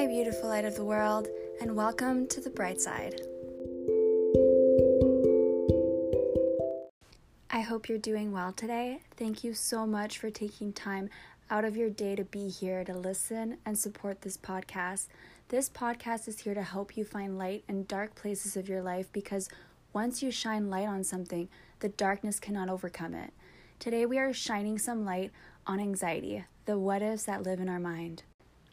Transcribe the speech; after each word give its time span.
Hi, 0.00 0.06
beautiful 0.06 0.48
light 0.48 0.64
of 0.64 0.76
the 0.76 0.84
world, 0.84 1.28
and 1.60 1.76
welcome 1.76 2.26
to 2.28 2.40
the 2.40 2.48
bright 2.48 2.80
side. 2.80 3.20
I 7.50 7.60
hope 7.60 7.86
you're 7.86 7.98
doing 7.98 8.32
well 8.32 8.54
today. 8.54 9.02
Thank 9.18 9.44
you 9.44 9.52
so 9.52 9.86
much 9.86 10.16
for 10.16 10.30
taking 10.30 10.72
time 10.72 11.10
out 11.50 11.66
of 11.66 11.76
your 11.76 11.90
day 11.90 12.16
to 12.16 12.24
be 12.24 12.48
here 12.48 12.82
to 12.84 12.94
listen 12.94 13.58
and 13.66 13.78
support 13.78 14.22
this 14.22 14.38
podcast. 14.38 15.08
This 15.48 15.68
podcast 15.68 16.28
is 16.28 16.38
here 16.38 16.54
to 16.54 16.62
help 16.62 16.96
you 16.96 17.04
find 17.04 17.36
light 17.36 17.64
in 17.68 17.84
dark 17.84 18.14
places 18.14 18.56
of 18.56 18.70
your 18.70 18.80
life 18.80 19.12
because 19.12 19.50
once 19.92 20.22
you 20.22 20.30
shine 20.30 20.70
light 20.70 20.88
on 20.88 21.04
something, 21.04 21.46
the 21.80 21.90
darkness 21.90 22.40
cannot 22.40 22.70
overcome 22.70 23.12
it. 23.12 23.34
Today, 23.78 24.06
we 24.06 24.18
are 24.18 24.32
shining 24.32 24.78
some 24.78 25.04
light 25.04 25.30
on 25.66 25.78
anxiety, 25.78 26.46
the 26.64 26.78
what 26.78 27.02
ifs 27.02 27.24
that 27.24 27.42
live 27.42 27.60
in 27.60 27.68
our 27.68 27.78
mind. 27.78 28.22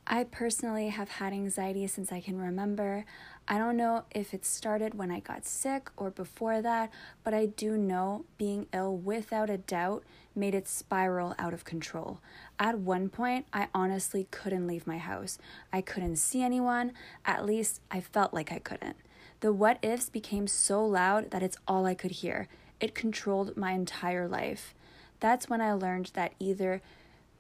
I 0.10 0.24
personally 0.24 0.88
have 0.88 1.10
had 1.10 1.34
anxiety 1.34 1.86
since 1.86 2.14
I 2.14 2.22
can 2.22 2.40
remember. 2.40 3.04
I 3.46 3.58
don't 3.58 3.76
know 3.76 4.06
if 4.12 4.34
it 4.34 4.46
started 4.46 4.94
when 4.94 5.12
I 5.12 5.20
got 5.20 5.46
sick 5.46 5.90
or 5.98 6.10
before 6.12 6.62
that, 6.62 6.92
but 7.26 7.34
I 7.34 7.48
do 7.48 7.78
know 7.78 8.24
being 8.38 8.68
ill 8.72 8.96
without 8.96 9.50
a 9.50 9.58
doubt 9.58 10.06
made 10.34 10.56
it 10.56 10.66
spiral 10.66 11.36
out 11.38 11.54
of 11.54 11.66
control. 11.66 12.22
At 12.58 12.80
one 12.80 13.10
point, 13.10 13.48
I 13.52 13.68
honestly 13.74 14.28
couldn't 14.32 14.66
leave 14.66 14.88
my 14.88 14.98
house. 14.98 15.40
I 15.74 15.82
couldn't 15.82 16.16
see 16.16 16.42
anyone, 16.42 16.94
at 17.26 17.46
least 17.46 17.82
I 17.92 18.00
felt 18.00 18.34
like 18.34 18.50
I 18.50 18.60
couldn't. 18.60 18.96
The 19.42 19.52
what 19.52 19.78
ifs 19.82 20.10
became 20.10 20.48
so 20.48 20.86
loud 20.86 21.32
that 21.32 21.44
it's 21.44 21.58
all 21.68 21.86
I 21.86 21.96
could 21.96 22.12
hear. 22.12 22.48
It 22.80 22.96
controlled 22.96 23.58
my 23.58 23.74
entire 23.74 24.28
life. 24.28 24.74
That's 25.20 25.50
when 25.50 25.60
I 25.60 25.74
learned 25.74 26.12
that 26.14 26.34
either 26.40 26.82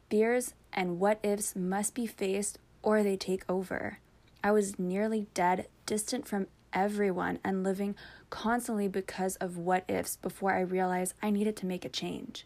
fears 0.10 0.54
and 0.78 1.00
what 1.00 1.20
ifs 1.24 1.56
must 1.56 1.96
be 1.96 2.06
faced 2.06 2.60
or 2.84 3.02
they 3.02 3.18
take 3.18 3.44
over. 3.50 3.98
I 4.44 4.52
was 4.52 4.78
nearly 4.78 5.26
dead, 5.34 5.68
distant 5.88 6.28
from 6.28 6.46
everyone, 6.72 7.40
and 7.44 7.64
living 7.64 7.96
constantly 8.30 8.88
because 8.88 9.36
of 9.38 9.58
what 9.58 9.84
ifs 9.90 10.18
before 10.18 10.54
I 10.54 10.62
realized 10.62 11.16
I 11.22 11.32
needed 11.32 11.58
to 11.58 11.66
make 11.66 11.84
a 11.84 11.90
change. 11.90 12.46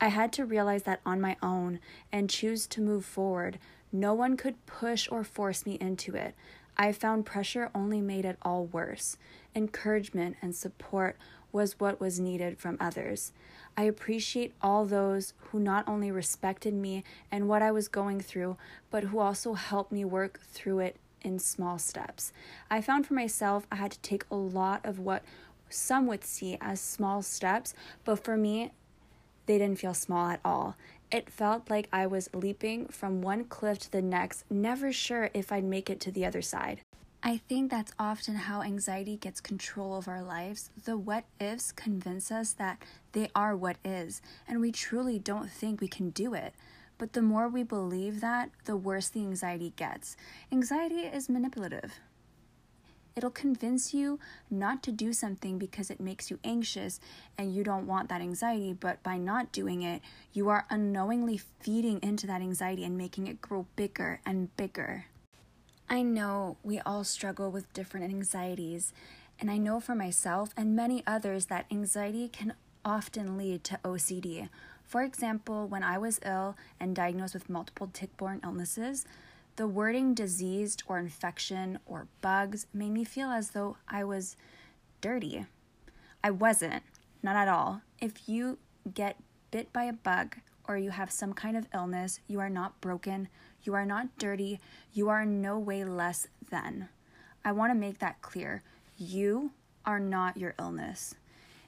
I 0.00 0.08
had 0.08 0.32
to 0.32 0.46
realize 0.46 0.84
that 0.84 1.00
on 1.04 1.20
my 1.20 1.36
own 1.42 1.78
and 2.10 2.30
choose 2.30 2.66
to 2.68 2.80
move 2.80 3.04
forward. 3.04 3.58
No 3.92 4.14
one 4.14 4.36
could 4.36 4.64
push 4.64 5.06
or 5.10 5.22
force 5.22 5.66
me 5.66 5.74
into 5.80 6.14
it. 6.14 6.34
I 6.78 6.92
found 6.92 7.26
pressure 7.26 7.70
only 7.74 8.00
made 8.00 8.24
it 8.24 8.38
all 8.42 8.66
worse. 8.66 9.16
Encouragement 9.54 10.36
and 10.42 10.54
support 10.54 11.16
was 11.56 11.80
what 11.80 12.00
was 12.00 12.20
needed 12.20 12.58
from 12.58 12.76
others. 12.78 13.32
I 13.76 13.84
appreciate 13.84 14.54
all 14.62 14.84
those 14.84 15.32
who 15.48 15.58
not 15.58 15.88
only 15.88 16.10
respected 16.10 16.74
me 16.74 17.02
and 17.32 17.48
what 17.48 17.62
I 17.62 17.72
was 17.72 17.88
going 17.88 18.20
through, 18.20 18.56
but 18.90 19.04
who 19.04 19.18
also 19.18 19.54
helped 19.54 19.90
me 19.90 20.04
work 20.04 20.40
through 20.40 20.80
it 20.80 20.96
in 21.22 21.38
small 21.38 21.78
steps. 21.78 22.32
I 22.70 22.80
found 22.80 23.06
for 23.06 23.14
myself 23.14 23.66
I 23.72 23.76
had 23.76 23.90
to 23.92 23.98
take 24.00 24.24
a 24.30 24.36
lot 24.36 24.84
of 24.84 24.98
what 25.00 25.24
some 25.68 26.06
would 26.06 26.24
see 26.24 26.56
as 26.60 26.80
small 26.80 27.22
steps, 27.22 27.74
but 28.04 28.22
for 28.22 28.36
me, 28.36 28.70
they 29.46 29.58
didn't 29.58 29.80
feel 29.80 29.94
small 29.94 30.28
at 30.28 30.40
all. 30.44 30.76
It 31.10 31.30
felt 31.30 31.70
like 31.70 31.88
I 31.92 32.06
was 32.06 32.28
leaping 32.34 32.86
from 32.88 33.22
one 33.22 33.44
cliff 33.44 33.78
to 33.80 33.92
the 33.92 34.02
next, 34.02 34.44
never 34.50 34.92
sure 34.92 35.30
if 35.34 35.50
I'd 35.50 35.64
make 35.64 35.88
it 35.88 36.00
to 36.00 36.12
the 36.12 36.26
other 36.26 36.42
side. 36.42 36.80
I 37.26 37.38
think 37.48 37.72
that's 37.72 37.90
often 37.98 38.36
how 38.36 38.62
anxiety 38.62 39.16
gets 39.16 39.40
control 39.40 39.96
of 39.98 40.06
our 40.06 40.22
lives. 40.22 40.70
The 40.84 40.96
what 40.96 41.24
ifs 41.40 41.72
convince 41.72 42.30
us 42.30 42.52
that 42.52 42.80
they 43.10 43.30
are 43.34 43.56
what 43.56 43.78
is, 43.84 44.22
and 44.46 44.60
we 44.60 44.70
truly 44.70 45.18
don't 45.18 45.50
think 45.50 45.80
we 45.80 45.88
can 45.88 46.10
do 46.10 46.34
it. 46.34 46.54
But 46.98 47.14
the 47.14 47.22
more 47.22 47.48
we 47.48 47.64
believe 47.64 48.20
that, 48.20 48.50
the 48.66 48.76
worse 48.76 49.08
the 49.08 49.22
anxiety 49.22 49.72
gets. 49.74 50.16
Anxiety 50.52 51.00
is 51.00 51.28
manipulative. 51.28 51.98
It'll 53.16 53.30
convince 53.30 53.92
you 53.92 54.20
not 54.48 54.84
to 54.84 54.92
do 54.92 55.12
something 55.12 55.58
because 55.58 55.90
it 55.90 55.98
makes 55.98 56.30
you 56.30 56.38
anxious 56.44 57.00
and 57.36 57.52
you 57.52 57.64
don't 57.64 57.88
want 57.88 58.08
that 58.08 58.20
anxiety, 58.20 58.72
but 58.72 59.02
by 59.02 59.18
not 59.18 59.50
doing 59.50 59.82
it, 59.82 60.00
you 60.32 60.48
are 60.48 60.64
unknowingly 60.70 61.40
feeding 61.58 61.98
into 62.04 62.28
that 62.28 62.40
anxiety 62.40 62.84
and 62.84 62.96
making 62.96 63.26
it 63.26 63.40
grow 63.40 63.66
bigger 63.74 64.20
and 64.24 64.56
bigger. 64.56 65.06
I 65.88 66.02
know 66.02 66.56
we 66.64 66.80
all 66.80 67.04
struggle 67.04 67.52
with 67.52 67.72
different 67.72 68.10
anxieties, 68.12 68.92
and 69.38 69.48
I 69.48 69.56
know 69.56 69.78
for 69.78 69.94
myself 69.94 70.50
and 70.56 70.74
many 70.74 71.04
others 71.06 71.46
that 71.46 71.66
anxiety 71.70 72.28
can 72.28 72.54
often 72.84 73.38
lead 73.38 73.62
to 73.64 73.78
OCD. 73.84 74.48
For 74.84 75.02
example, 75.02 75.68
when 75.68 75.84
I 75.84 75.96
was 75.98 76.18
ill 76.24 76.56
and 76.80 76.96
diagnosed 76.96 77.34
with 77.34 77.48
multiple 77.48 77.88
tick 77.92 78.16
borne 78.16 78.40
illnesses, 78.42 79.04
the 79.54 79.68
wording 79.68 80.12
diseased 80.12 80.82
or 80.88 80.98
infection 80.98 81.78
or 81.86 82.08
bugs 82.20 82.66
made 82.74 82.90
me 82.90 83.04
feel 83.04 83.30
as 83.30 83.50
though 83.50 83.76
I 83.88 84.02
was 84.02 84.36
dirty. 85.00 85.46
I 86.22 86.32
wasn't, 86.32 86.82
not 87.22 87.36
at 87.36 87.48
all. 87.48 87.82
If 88.00 88.28
you 88.28 88.58
get 88.92 89.18
bit 89.52 89.72
by 89.72 89.84
a 89.84 89.92
bug 89.92 90.38
or 90.68 90.76
you 90.76 90.90
have 90.90 91.10
some 91.10 91.32
kind 91.32 91.56
of 91.56 91.68
illness, 91.74 92.20
you 92.26 92.40
are 92.40 92.50
not 92.50 92.80
broken, 92.80 93.28
you 93.66 93.74
are 93.74 93.84
not 93.84 94.16
dirty. 94.16 94.60
You 94.92 95.08
are 95.08 95.22
in 95.22 95.42
no 95.42 95.58
way 95.58 95.84
less 95.84 96.28
than. 96.50 96.88
I 97.44 97.50
want 97.50 97.72
to 97.72 97.78
make 97.78 97.98
that 97.98 98.22
clear. 98.22 98.62
You 98.96 99.50
are 99.84 99.98
not 99.98 100.36
your 100.36 100.54
illness. 100.58 101.16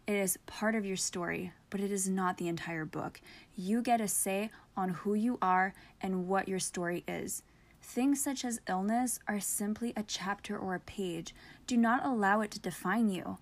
It 0.06 0.14
is 0.14 0.38
part 0.46 0.76
of 0.76 0.86
your 0.86 0.96
story, 0.96 1.52
but 1.70 1.80
it 1.80 1.90
is 1.90 2.08
not 2.08 2.38
the 2.38 2.46
entire 2.46 2.84
book. 2.84 3.20
You 3.56 3.82
get 3.82 4.00
a 4.00 4.06
say 4.06 4.50
on 4.76 4.90
who 4.90 5.14
you 5.14 5.38
are 5.42 5.74
and 6.00 6.28
what 6.28 6.48
your 6.48 6.60
story 6.60 7.02
is. 7.08 7.42
Things 7.82 8.22
such 8.22 8.44
as 8.44 8.60
illness 8.68 9.18
are 9.26 9.40
simply 9.40 9.92
a 9.96 10.04
chapter 10.04 10.56
or 10.56 10.76
a 10.76 10.80
page. 10.80 11.34
Do 11.66 11.76
not 11.76 12.06
allow 12.06 12.42
it 12.42 12.52
to 12.52 12.60
define 12.60 13.10
you. 13.10 13.38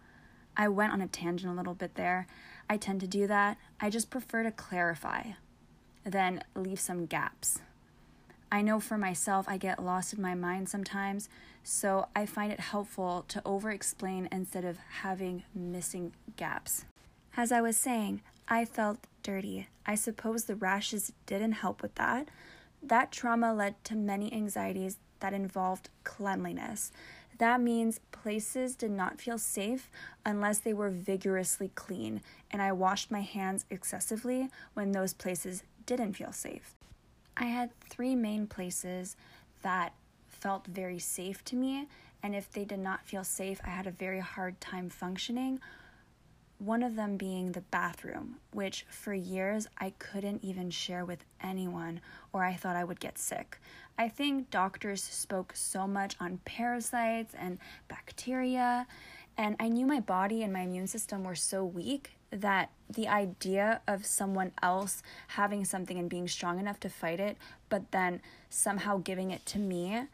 I 0.56 0.69
went 0.69 0.95
on 0.95 1.03
a 1.03 1.06
tangent 1.06 1.53
a 1.53 1.55
little 1.55 1.75
bit 1.75 1.95
there. 1.95 2.27
I 2.71 2.78
tend 2.78 3.00
to 3.00 3.06
do 3.06 3.27
that. 3.27 3.59
I 3.81 3.91
just 3.91 4.09
prefer 4.09 4.43
to 4.43 4.50
clarify, 4.50 5.33
then 6.06 6.43
leave 6.55 6.81
some 6.81 7.06
gaps. 7.06 7.61
I 8.50 8.62
know 8.62 8.78
for 8.78 8.97
myself, 8.97 9.47
I 9.49 9.59
get 9.59 9.83
lost 9.83 10.15
in 10.15 10.22
my 10.22 10.34
mind 10.34 10.69
sometimes, 10.69 11.28
so 11.65 12.06
I 12.15 12.27
find 12.27 12.53
it 12.53 12.61
helpful 12.61 13.25
to 13.28 13.43
over 13.44 13.71
explain 13.71 14.28
instead 14.31 14.65
of 14.65 14.78
having 15.03 15.43
missing 15.53 16.12
gaps. 16.37 16.84
As 17.37 17.50
I 17.50 17.61
was 17.61 17.77
saying, 17.77 18.22
I 18.49 18.65
felt 18.65 18.99
dirty. 19.25 19.66
I 19.84 19.97
suppose 19.97 20.45
the 20.45 20.55
rashes 20.55 21.12
didn't 21.27 21.53
help 21.53 21.83
with 21.83 21.97
that. 21.97 22.28
That 22.83 23.11
trauma 23.11 23.53
led 23.53 23.83
to 23.84 23.97
many 23.97 24.33
anxieties 24.33 24.99
that 25.19 25.33
involved 25.33 25.91
cleanliness. 26.05 26.93
That 27.38 27.60
means 27.60 28.00
places 28.12 28.76
did 28.76 28.91
not 28.91 29.20
feel 29.20 29.38
safe 29.38 29.91
unless 30.24 30.58
they 30.58 30.72
were 30.72 30.91
vigorously 30.91 31.70
clean, 31.74 32.22
and 32.50 32.62
I 32.62 32.72
washed 32.72 33.10
my 33.10 33.20
hands 33.20 33.66
excessively 33.70 34.48
when 34.74 34.92
those 34.92 35.12
places 35.12 35.62
didn't 35.84 36.14
feel 36.14 36.32
safe. 36.32 36.74
I 37.36 37.44
had 37.44 37.78
three 37.80 38.14
main 38.14 38.47
places 38.47 39.16
that 39.62 39.92
felt 40.28 40.66
very 40.66 40.98
safe 40.98 41.44
to 41.47 41.56
me, 41.56 41.88
and 42.22 42.34
if 42.34 42.50
they 42.50 42.64
did 42.64 42.78
not 42.78 43.04
feel 43.04 43.24
safe, 43.24 43.60
I 43.64 43.70
had 43.70 43.86
a 43.86 43.91
very 43.91 44.20
hard 44.20 44.60
time 44.60 44.88
functioning. 44.88 45.60
One 46.59 46.83
of 46.83 46.97
them 46.97 47.17
being 47.17 47.53
the 47.53 47.61
bathroom, 47.61 48.37
which 48.53 48.87
for 48.89 49.12
years 49.12 49.69
I 49.78 49.91
couldn't 49.99 50.43
even 50.43 50.71
share 50.71 51.05
with 51.05 51.25
anyone, 51.43 52.00
or 52.33 52.44
I 52.44 52.55
thought 52.55 52.77
I 52.77 52.84
would 52.84 52.99
get 52.99 53.19
sick. 53.19 53.61
I 53.99 54.09
think 54.09 54.50
doctors 54.50 55.03
spoke 55.03 55.53
so 55.55 55.87
much 55.87 56.16
on 56.19 56.41
parasites 56.45 57.34
and 57.39 57.59
bacteria, 57.89 58.87
and 59.37 59.56
I 59.61 59.69
knew 59.69 59.84
my 59.87 60.00
body 60.00 60.43
and 60.43 60.53
my 60.53 60.61
immune 60.61 60.87
system 60.87 61.25
were 61.25 61.34
so 61.34 61.62
weak 61.62 62.12
that 62.31 62.71
the 62.89 63.06
idea 63.06 63.81
of 63.87 64.06
someone 64.06 64.53
else 64.62 65.03
having 65.28 65.65
something 65.65 65.99
and 65.99 66.09
being 66.09 66.27
strong 66.27 66.59
enough 66.59 66.80
to 66.80 66.89
fight 66.89 67.21
it, 67.21 67.36
but 67.69 67.92
then 67.92 68.21
somehow 68.48 68.97
giving 68.98 69.30
it 69.30 69.45
to 69.47 69.59
me, 69.59 70.04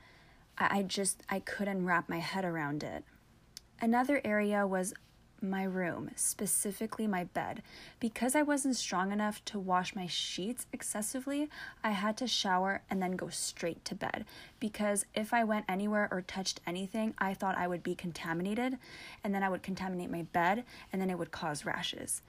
I 0.59 0.83
just 0.83 1.23
I 1.29 1.41
couldn't 1.41 1.87
wrap 1.87 2.09
my 2.09 2.19
head 2.19 2.45
around 2.45 2.83
it. 2.83 3.05
Another 3.81 4.21
area 4.25 4.67
was 4.67 4.93
my 5.43 5.65
room, 5.65 6.11
specifically 6.17 7.07
my 7.07 7.25
bed. 7.25 7.63
Because 8.01 8.35
I 8.35 8.43
wasn't 8.43 8.77
strong 8.77 9.13
enough 9.13 9.45
to 9.47 9.59
wash 9.59 9.95
my 9.95 10.07
sheets 10.07 10.67
excessively, 10.73 11.49
I 11.83 11.91
had 11.91 12.17
to 12.19 12.27
shower 12.27 12.83
and 12.89 13.03
then 13.03 13.13
go 13.13 13.29
straight 13.29 13.85
to 13.87 13.95
bed. 13.95 14.25
Because 14.61 15.05
if 15.15 15.35
I 15.35 15.45
went 15.45 15.67
anywhere 15.69 16.09
or 16.11 16.23
touched 16.23 16.61
anything, 16.67 17.15
I 17.19 17.35
thought 17.35 17.59
I 17.59 17.69
would 17.69 17.83
be 17.83 17.95
contaminated, 17.95 18.79
and 19.25 19.35
then 19.35 19.43
I 19.43 19.49
would 19.49 19.63
contaminate 19.63 20.11
my 20.11 20.23
bed, 20.23 20.65
and 20.93 21.01
then 21.01 21.11
it 21.11 21.19
would 21.19 21.31
cause 21.31 21.67
rashes. 21.67 22.23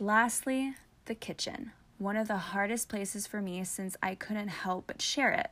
Lastly, 0.00 0.74
the 1.04 1.14
kitchen. 1.14 1.72
One 1.98 2.16
of 2.16 2.28
the 2.28 2.36
hardest 2.36 2.88
places 2.88 3.26
for 3.26 3.40
me 3.40 3.62
since 3.64 3.96
I 4.02 4.14
couldn't 4.14 4.48
help 4.48 4.88
but 4.88 5.00
share 5.00 5.30
it. 5.30 5.50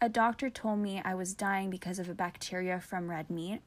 A 0.00 0.08
doctor 0.08 0.50
told 0.50 0.80
me 0.80 1.00
I 1.02 1.14
was 1.14 1.32
dying 1.32 1.70
because 1.70 1.98
of 1.98 2.08
a 2.08 2.14
bacteria 2.14 2.80
from 2.80 3.08
red 3.08 3.30
meat, 3.30 3.60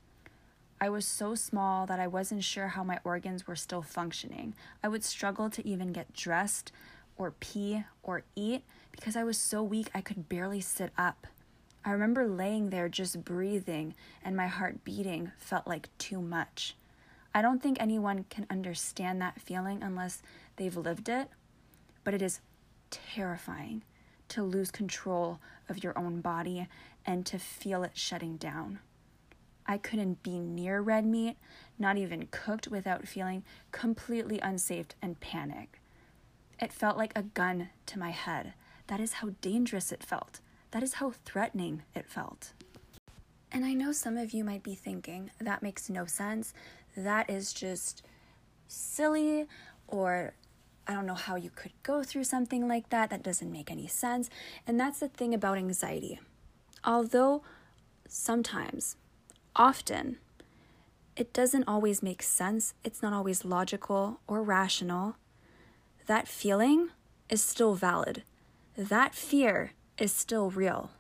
I 0.79 0.89
was 0.89 1.05
so 1.05 1.33
small 1.33 1.87
that 1.87 1.99
I 1.99 2.05
wasn't 2.05 2.43
sure 2.43 2.67
how 2.67 2.83
my 2.83 2.99
organs 3.03 3.47
were 3.47 3.55
still 3.55 3.81
functioning. 3.81 4.53
I 4.83 4.87
would 4.87 5.03
struggle 5.03 5.49
to 5.49 5.67
even 5.67 5.91
get 5.91 6.13
dressed 6.13 6.71
or 7.17 7.31
pee 7.39 7.83
or 8.03 8.23
eat 8.35 8.63
because 8.91 9.15
I 9.15 9.23
was 9.23 9.39
so 9.39 9.63
weak 9.63 9.89
I 9.95 10.01
could 10.01 10.29
barely 10.29 10.61
sit 10.61 10.91
up. 10.95 11.25
I 11.83 11.91
remember 11.91 12.27
laying 12.27 12.69
there 12.69 12.89
just 12.89 13.25
breathing 13.25 13.95
and 14.23 14.35
my 14.35 14.47
heart 14.47 14.83
beating 14.83 15.31
felt 15.37 15.65
like 15.65 15.89
too 15.97 16.21
much. 16.21 16.75
I 17.33 17.41
don't 17.41 17.61
think 17.61 17.77
anyone 17.79 18.25
can 18.29 18.45
understand 18.49 19.19
that 19.21 19.41
feeling 19.41 19.81
unless 19.81 20.21
they've 20.57 20.77
lived 20.77 21.09
it, 21.09 21.29
but 22.03 22.13
it 22.13 22.21
is 22.21 22.39
terrifying 22.91 23.83
to 24.29 24.43
lose 24.43 24.69
control 24.69 25.39
of 25.69 25.83
your 25.83 25.97
own 25.97 26.21
body 26.21 26.67
and 27.05 27.25
to 27.25 27.39
feel 27.39 27.83
it 27.83 27.91
shutting 27.95 28.37
down. 28.37 28.79
I 29.67 29.77
couldn't 29.77 30.23
be 30.23 30.39
near 30.39 30.81
red 30.81 31.05
meat, 31.05 31.37
not 31.77 31.97
even 31.97 32.27
cooked, 32.31 32.67
without 32.67 33.07
feeling 33.07 33.43
completely 33.71 34.39
unsafe 34.39 34.87
and 35.01 35.19
panic. 35.19 35.81
It 36.59 36.71
felt 36.71 36.97
like 36.97 37.11
a 37.15 37.23
gun 37.23 37.69
to 37.87 37.99
my 37.99 38.11
head. 38.11 38.53
That 38.87 38.99
is 38.99 39.13
how 39.13 39.31
dangerous 39.41 39.91
it 39.91 40.03
felt. 40.03 40.39
That 40.71 40.83
is 40.83 40.95
how 40.95 41.11
threatening 41.25 41.83
it 41.93 42.09
felt. 42.09 42.53
And 43.51 43.65
I 43.65 43.73
know 43.73 43.91
some 43.91 44.17
of 44.17 44.31
you 44.31 44.43
might 44.43 44.63
be 44.63 44.75
thinking, 44.75 45.31
that 45.39 45.63
makes 45.63 45.89
no 45.89 46.05
sense. 46.05 46.53
That 46.95 47.29
is 47.29 47.53
just 47.53 48.03
silly, 48.67 49.47
or 49.87 50.33
I 50.87 50.93
don't 50.93 51.05
know 51.05 51.13
how 51.13 51.35
you 51.35 51.49
could 51.49 51.71
go 51.83 52.03
through 52.03 52.23
something 52.23 52.67
like 52.67 52.89
that. 52.89 53.09
That 53.09 53.23
doesn't 53.23 53.51
make 53.51 53.69
any 53.71 53.87
sense. 53.87 54.29
And 54.65 54.79
that's 54.79 54.99
the 54.99 55.09
thing 55.09 55.33
about 55.33 55.57
anxiety. 55.57 56.19
Although 56.83 57.43
sometimes, 58.07 58.95
often, 59.57 60.17
it 61.15 61.33
doesn't 61.33 61.67
always 61.67 62.03
make 62.03 62.21
sense, 62.21 62.75
it's 62.83 63.01
not 63.01 63.11
always 63.11 63.43
logical 63.43 64.19
or 64.27 64.43
rational, 64.43 65.15
that 66.05 66.27
feeling 66.27 66.89
is 67.29 67.43
still 67.43 67.73
valid. 67.73 68.23
That 68.77 69.15
fear 69.15 69.71
is 69.97 70.11
still 70.13 70.51
real. 70.51 70.91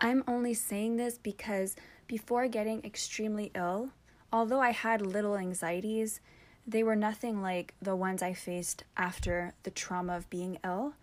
I'm 0.00 0.24
only 0.26 0.54
saying 0.54 0.96
this 0.96 1.18
because 1.18 1.76
before 2.08 2.48
getting 2.48 2.84
extremely 2.84 3.52
ill, 3.54 3.90
although 4.32 4.60
I 4.60 4.70
had 4.70 5.00
little 5.02 5.36
anxieties, 5.36 6.20
they 6.66 6.82
were 6.82 6.96
nothing 6.96 7.42
like 7.42 7.74
the 7.80 7.94
ones 7.94 8.22
I 8.22 8.32
faced 8.32 8.84
after 8.96 9.52
the 9.62 9.70
trauma 9.70 10.16
of 10.16 10.30
being 10.30 10.58
ill. 10.64 10.94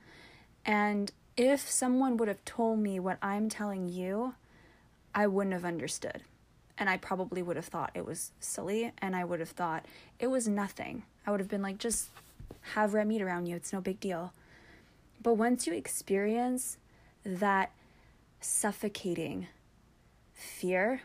And 0.66 1.12
if 1.38 1.70
someone 1.70 2.18
would 2.18 2.28
have 2.28 2.44
told 2.44 2.80
me 2.80 3.00
what 3.00 3.20
I'm 3.22 3.48
telling 3.48 3.88
you, 3.88 4.34
I 5.14 5.28
wouldn't 5.28 5.54
have 5.54 5.66
understood. 5.66 6.24
And 6.80 6.90
I 6.90 6.98
probably 6.98 7.42
would 7.42 7.58
have 7.58 7.66
thought 7.66 7.92
it 7.94 8.06
was 8.06 8.32
silly 8.40 8.92
and 9.00 9.16
I 9.16 9.26
would 9.26 9.42
have 9.42 9.50
thought 9.50 9.86
it 10.18 10.28
was 10.28 10.48
nothing. 10.48 11.04
I 11.28 11.32
would 11.32 11.40
have 11.40 11.50
been 11.50 11.62
like, 11.62 11.78
just 11.78 12.10
have 12.74 12.94
red 12.94 13.08
meat 13.08 13.22
around 13.22 13.46
you, 13.46 13.56
it's 13.56 13.74
no 13.74 13.82
big 13.82 14.00
deal. 14.00 14.34
But 15.22 15.34
once 15.34 15.68
you 15.68 15.74
experience 15.74 16.78
that 17.26 17.72
suffocating 18.40 19.48
fear, 20.34 21.02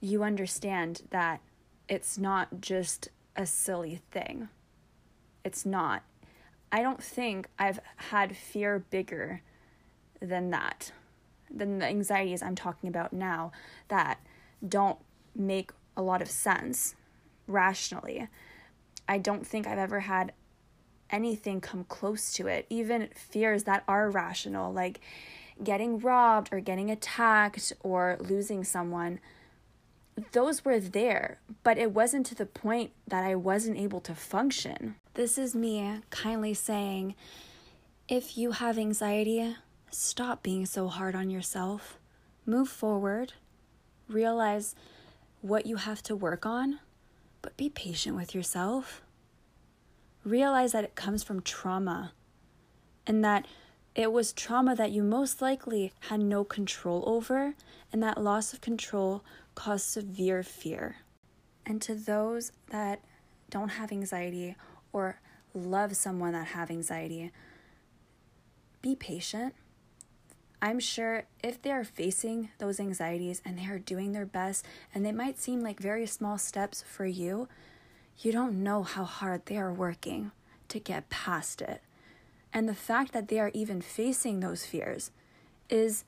you 0.00 0.22
understand 0.22 1.02
that 1.10 1.40
it's 1.88 2.18
not 2.18 2.60
just 2.60 3.08
a 3.34 3.46
silly 3.46 4.02
thing. 4.10 4.48
It's 5.44 5.64
not. 5.64 6.02
I 6.70 6.82
don't 6.82 7.02
think 7.02 7.48
I've 7.58 7.80
had 7.96 8.36
fear 8.36 8.84
bigger 8.90 9.40
than 10.20 10.50
that, 10.50 10.92
than 11.50 11.78
the 11.78 11.86
anxieties 11.86 12.42
I'm 12.42 12.54
talking 12.54 12.88
about 12.88 13.12
now 13.12 13.52
that 13.88 14.20
don't 14.66 14.98
make 15.34 15.70
a 15.96 16.02
lot 16.02 16.22
of 16.22 16.30
sense 16.30 16.94
rationally. 17.46 18.28
I 19.08 19.18
don't 19.18 19.46
think 19.46 19.66
I've 19.66 19.78
ever 19.78 20.00
had 20.00 20.32
anything 21.10 21.60
come 21.60 21.84
close 21.84 22.32
to 22.34 22.48
it, 22.48 22.66
even 22.68 23.08
fears 23.14 23.64
that 23.64 23.84
are 23.86 24.10
rational, 24.10 24.72
like 24.72 25.00
getting 25.62 25.98
robbed 25.98 26.48
or 26.52 26.60
getting 26.60 26.90
attacked 26.90 27.72
or 27.82 28.16
losing 28.20 28.64
someone 28.64 29.20
those 30.32 30.64
were 30.64 30.80
there, 30.80 31.38
but 31.62 31.78
it 31.78 31.92
wasn't 31.92 32.26
to 32.26 32.34
the 32.34 32.46
point 32.46 32.92
that 33.06 33.24
I 33.24 33.34
wasn't 33.34 33.76
able 33.76 34.00
to 34.00 34.14
function. 34.14 34.96
This 35.14 35.36
is 35.36 35.54
me 35.54 36.00
kindly 36.10 36.54
saying 36.54 37.14
if 38.08 38.38
you 38.38 38.52
have 38.52 38.78
anxiety, 38.78 39.56
stop 39.96 40.42
being 40.42 40.66
so 40.66 40.88
hard 40.88 41.14
on 41.14 41.30
yourself. 41.30 41.98
Move 42.44 42.68
forward, 42.68 43.32
realize 44.08 44.74
what 45.40 45.66
you 45.66 45.76
have 45.76 46.02
to 46.04 46.14
work 46.14 46.46
on, 46.46 46.80
but 47.42 47.56
be 47.56 47.68
patient 47.68 48.14
with 48.14 48.34
yourself. 48.34 49.02
Realize 50.24 50.72
that 50.72 50.84
it 50.84 50.94
comes 50.94 51.22
from 51.22 51.40
trauma 51.40 52.12
and 53.06 53.24
that 53.24 53.46
it 53.94 54.12
was 54.12 54.32
trauma 54.32 54.76
that 54.76 54.90
you 54.90 55.02
most 55.02 55.40
likely 55.40 55.92
had 56.00 56.20
no 56.20 56.44
control 56.44 57.02
over, 57.06 57.54
and 57.90 58.02
that 58.02 58.22
loss 58.22 58.52
of 58.52 58.60
control 58.60 59.24
caused 59.54 59.86
severe 59.86 60.42
fear. 60.42 60.96
And 61.64 61.80
to 61.80 61.94
those 61.94 62.52
that 62.68 63.00
don't 63.48 63.70
have 63.70 63.90
anxiety 63.90 64.54
or 64.92 65.18
love 65.54 65.96
someone 65.96 66.32
that 66.32 66.48
have 66.48 66.70
anxiety, 66.70 67.32
be 68.82 68.94
patient. 68.94 69.54
I'm 70.60 70.80
sure 70.80 71.24
if 71.42 71.60
they 71.60 71.70
are 71.70 71.84
facing 71.84 72.48
those 72.58 72.80
anxieties 72.80 73.42
and 73.44 73.58
they 73.58 73.66
are 73.66 73.78
doing 73.78 74.12
their 74.12 74.26
best 74.26 74.64
and 74.94 75.04
they 75.04 75.12
might 75.12 75.38
seem 75.38 75.60
like 75.60 75.78
very 75.78 76.06
small 76.06 76.38
steps 76.38 76.82
for 76.82 77.06
you, 77.06 77.48
you 78.18 78.32
don't 78.32 78.62
know 78.62 78.82
how 78.82 79.04
hard 79.04 79.46
they 79.46 79.58
are 79.58 79.72
working 79.72 80.32
to 80.68 80.80
get 80.80 81.10
past 81.10 81.60
it. 81.60 81.82
And 82.52 82.68
the 82.68 82.74
fact 82.74 83.12
that 83.12 83.28
they 83.28 83.38
are 83.38 83.50
even 83.52 83.82
facing 83.82 84.40
those 84.40 84.64
fears 84.64 85.10
is 85.68 86.04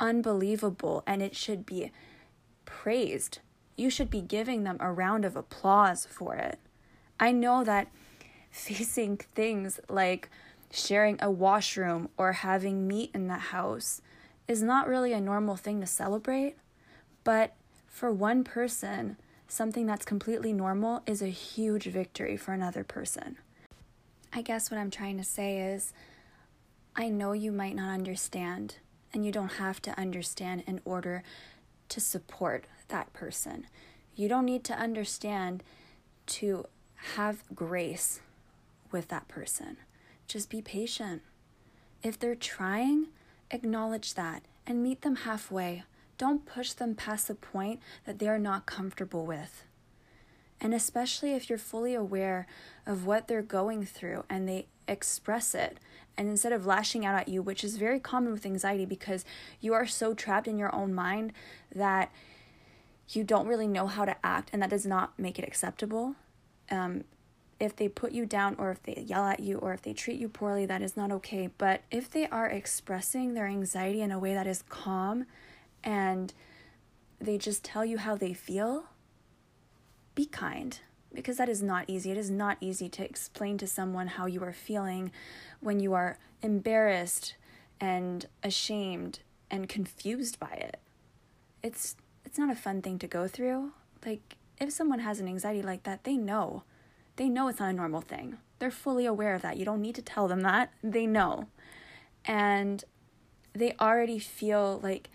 unbelievable 0.00 1.04
and 1.06 1.22
it 1.22 1.36
should 1.36 1.64
be 1.64 1.92
praised. 2.64 3.38
You 3.76 3.88
should 3.88 4.10
be 4.10 4.20
giving 4.20 4.64
them 4.64 4.78
a 4.80 4.92
round 4.92 5.24
of 5.24 5.36
applause 5.36 6.06
for 6.06 6.34
it. 6.34 6.58
I 7.20 7.30
know 7.30 7.62
that 7.62 7.88
facing 8.50 9.18
things 9.18 9.78
like 9.88 10.28
sharing 10.72 11.18
a 11.20 11.30
washroom 11.30 12.08
or 12.16 12.32
having 12.32 12.88
meat 12.88 13.10
in 13.14 13.28
the 13.28 13.34
house 13.34 14.00
is 14.48 14.62
not 14.62 14.88
really 14.88 15.12
a 15.12 15.20
normal 15.20 15.54
thing 15.54 15.80
to 15.80 15.86
celebrate, 15.86 16.56
but 17.24 17.54
for 17.86 18.10
one 18.10 18.42
person, 18.42 19.16
something 19.46 19.86
that's 19.86 20.04
completely 20.04 20.52
normal 20.52 21.02
is 21.06 21.20
a 21.20 21.28
huge 21.28 21.84
victory 21.84 22.36
for 22.36 22.52
another 22.52 22.82
person. 22.82 23.36
I 24.32 24.40
guess 24.40 24.70
what 24.70 24.80
I'm 24.80 24.90
trying 24.90 25.18
to 25.18 25.24
say 25.24 25.60
is 25.60 25.92
I 26.96 27.10
know 27.10 27.32
you 27.32 27.52
might 27.52 27.76
not 27.76 27.92
understand, 27.92 28.76
and 29.12 29.26
you 29.26 29.32
don't 29.32 29.52
have 29.52 29.80
to 29.82 29.98
understand 29.98 30.64
in 30.66 30.80
order 30.86 31.22
to 31.90 32.00
support 32.00 32.64
that 32.88 33.12
person. 33.12 33.66
You 34.16 34.28
don't 34.28 34.46
need 34.46 34.64
to 34.64 34.74
understand 34.74 35.62
to 36.26 36.66
have 37.14 37.44
grace 37.54 38.20
with 38.90 39.08
that 39.08 39.28
person. 39.28 39.76
Just 40.32 40.48
be 40.48 40.62
patient. 40.62 41.20
If 42.02 42.18
they're 42.18 42.34
trying, 42.34 43.08
acknowledge 43.50 44.14
that 44.14 44.42
and 44.66 44.82
meet 44.82 45.02
them 45.02 45.16
halfway. 45.16 45.82
Don't 46.16 46.46
push 46.46 46.72
them 46.72 46.94
past 46.94 47.28
the 47.28 47.34
point 47.34 47.80
that 48.06 48.18
they 48.18 48.28
are 48.28 48.38
not 48.38 48.64
comfortable 48.64 49.26
with. 49.26 49.64
And 50.58 50.72
especially 50.72 51.34
if 51.34 51.50
you're 51.50 51.58
fully 51.58 51.92
aware 51.92 52.46
of 52.86 53.04
what 53.04 53.28
they're 53.28 53.42
going 53.42 53.84
through 53.84 54.24
and 54.30 54.48
they 54.48 54.68
express 54.88 55.54
it, 55.54 55.76
and 56.16 56.30
instead 56.30 56.52
of 56.52 56.64
lashing 56.64 57.04
out 57.04 57.14
at 57.14 57.28
you, 57.28 57.42
which 57.42 57.62
is 57.62 57.76
very 57.76 58.00
common 58.00 58.32
with 58.32 58.46
anxiety 58.46 58.86
because 58.86 59.26
you 59.60 59.74
are 59.74 59.86
so 59.86 60.14
trapped 60.14 60.48
in 60.48 60.56
your 60.56 60.74
own 60.74 60.94
mind 60.94 61.34
that 61.74 62.10
you 63.10 63.22
don't 63.22 63.46
really 63.46 63.68
know 63.68 63.86
how 63.86 64.06
to 64.06 64.16
act, 64.24 64.48
and 64.50 64.62
that 64.62 64.70
does 64.70 64.86
not 64.86 65.18
make 65.18 65.38
it 65.38 65.46
acceptable. 65.46 66.14
Um, 66.70 67.04
if 67.62 67.76
they 67.76 67.88
put 67.88 68.10
you 68.10 68.26
down, 68.26 68.56
or 68.58 68.72
if 68.72 68.82
they 68.82 69.04
yell 69.06 69.24
at 69.24 69.38
you, 69.38 69.56
or 69.58 69.72
if 69.72 69.82
they 69.82 69.92
treat 69.92 70.18
you 70.18 70.28
poorly, 70.28 70.66
that 70.66 70.82
is 70.82 70.96
not 70.96 71.12
okay. 71.12 71.48
But 71.58 71.82
if 71.92 72.10
they 72.10 72.26
are 72.26 72.48
expressing 72.48 73.34
their 73.34 73.46
anxiety 73.46 74.00
in 74.00 74.10
a 74.10 74.18
way 74.18 74.34
that 74.34 74.48
is 74.48 74.62
calm 74.68 75.26
and 75.84 76.34
they 77.20 77.38
just 77.38 77.62
tell 77.62 77.84
you 77.84 77.98
how 77.98 78.16
they 78.16 78.34
feel, 78.34 78.86
be 80.16 80.26
kind 80.26 80.80
because 81.14 81.36
that 81.36 81.48
is 81.48 81.62
not 81.62 81.84
easy. 81.86 82.10
It 82.10 82.18
is 82.18 82.30
not 82.30 82.56
easy 82.60 82.88
to 82.88 83.04
explain 83.04 83.58
to 83.58 83.66
someone 83.66 84.08
how 84.08 84.26
you 84.26 84.42
are 84.42 84.52
feeling 84.52 85.12
when 85.60 85.78
you 85.78 85.92
are 85.92 86.18
embarrassed 86.42 87.36
and 87.80 88.26
ashamed 88.42 89.20
and 89.50 89.68
confused 89.68 90.40
by 90.40 90.50
it. 90.50 90.80
It's 91.62 91.94
it's 92.24 92.38
not 92.38 92.50
a 92.50 92.56
fun 92.56 92.82
thing 92.82 92.98
to 92.98 93.06
go 93.06 93.28
through. 93.28 93.70
Like 94.04 94.36
if 94.58 94.72
someone 94.72 94.98
has 94.98 95.20
an 95.20 95.28
anxiety 95.28 95.62
like 95.62 95.84
that, 95.84 96.02
they 96.02 96.16
know. 96.16 96.64
They 97.16 97.28
know 97.28 97.48
it's 97.48 97.60
not 97.60 97.70
a 97.70 97.74
normal 97.74 98.00
thing. 98.00 98.38
They're 98.58 98.70
fully 98.70 99.06
aware 99.06 99.34
of 99.34 99.42
that. 99.42 99.56
You 99.56 99.64
don't 99.64 99.82
need 99.82 99.94
to 99.96 100.02
tell 100.02 100.28
them 100.28 100.40
that. 100.42 100.72
They 100.82 101.06
know. 101.06 101.48
And 102.24 102.84
they 103.52 103.74
already 103.80 104.18
feel 104.18 104.80
like 104.82 105.10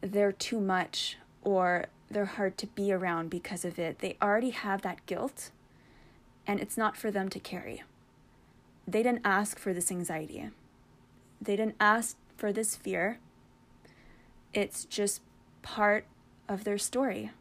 they're 0.00 0.32
too 0.32 0.60
much 0.60 1.16
or 1.42 1.86
they're 2.10 2.24
hard 2.26 2.56
to 2.58 2.66
be 2.68 2.92
around 2.92 3.30
because 3.30 3.64
of 3.64 3.78
it. 3.78 3.98
They 3.98 4.16
already 4.22 4.50
have 4.50 4.82
that 4.82 5.04
guilt, 5.06 5.50
and 6.46 6.60
it's 6.60 6.76
not 6.76 6.96
for 6.96 7.10
them 7.10 7.28
to 7.30 7.40
carry. 7.40 7.82
They 8.86 9.02
didn't 9.02 9.22
ask 9.24 9.58
for 9.58 9.72
this 9.72 9.90
anxiety, 9.90 10.50
they 11.40 11.56
didn't 11.56 11.76
ask 11.80 12.16
for 12.36 12.52
this 12.52 12.76
fear, 12.76 13.18
It's 14.52 14.84
just 14.84 15.20
part 15.62 16.06
of 16.48 16.62
their 16.64 16.78
story. 16.78 17.32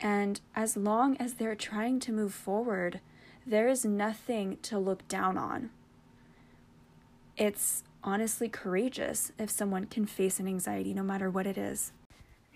And 0.00 0.40
as 0.54 0.76
long 0.76 1.16
as 1.18 1.34
they're 1.34 1.54
trying 1.54 2.00
to 2.00 2.12
move 2.12 2.32
forward, 2.32 3.00
there 3.46 3.68
is 3.68 3.84
nothing 3.84 4.58
to 4.62 4.78
look 4.78 5.06
down 5.08 5.36
on. 5.36 5.70
It's 7.36 7.82
honestly 8.02 8.48
courageous 8.48 9.32
if 9.38 9.50
someone 9.50 9.86
can 9.86 10.06
face 10.06 10.40
an 10.40 10.46
anxiety, 10.46 10.94
no 10.94 11.02
matter 11.02 11.30
what 11.30 11.46
it 11.46 11.58
is. 11.58 11.92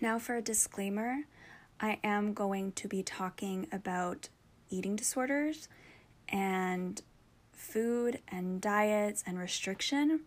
Now, 0.01 0.19
for 0.19 0.37
a 0.37 0.43
disclaimer, 0.43 1.21
I 1.81 1.99
am 2.03 2.33
going 2.35 2.73
to 2.73 2.89
be 2.89 3.03
talking 3.03 3.67
about 3.73 4.29
eating 4.71 4.97
disorders 4.97 5.69
and 6.29 7.01
food 7.53 8.21
and 8.29 8.61
diets 8.61 9.23
and 9.27 9.39
restriction. 9.39 10.21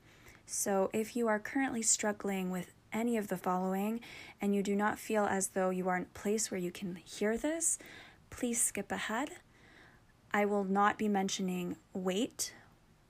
So, 0.45 0.89
if 0.93 1.15
you 1.15 1.27
are 1.27 1.39
currently 1.39 1.81
struggling 1.81 2.51
with 2.51 2.73
any 2.97 3.15
of 3.15 3.27
the 3.27 3.37
following 3.37 4.01
and 4.41 4.55
you 4.55 4.63
do 4.63 4.75
not 4.75 4.97
feel 4.97 5.25
as 5.25 5.49
though 5.49 5.69
you 5.69 5.87
are 5.87 5.97
in 5.97 6.03
a 6.03 6.19
place 6.19 6.49
where 6.49 6.59
you 6.59 6.71
can 6.71 6.95
hear 6.95 7.37
this, 7.37 7.77
please 8.29 8.61
skip 8.61 8.91
ahead. 8.91 9.29
I 10.33 10.45
will 10.45 10.63
not 10.63 10.97
be 10.97 11.07
mentioning 11.07 11.77
weight 11.93 12.53